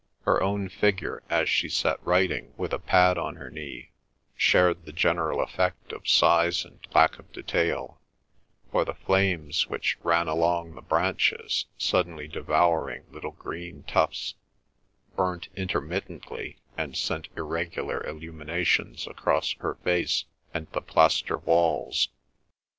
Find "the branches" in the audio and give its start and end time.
10.73-11.67